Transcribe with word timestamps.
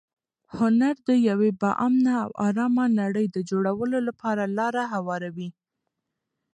هنر 0.57 0.95
د 1.09 1.09
یوې 1.29 1.51
با 1.61 1.71
امنه 1.85 2.13
او 2.23 2.29
ارامه 2.47 2.85
نړۍ 3.01 3.25
د 3.31 3.37
جوړولو 3.49 3.97
لپاره 4.07 4.43
لاره 4.57 4.83
هواروي. 4.93 5.49